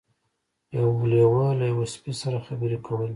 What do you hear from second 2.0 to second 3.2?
سره خبرې کولې.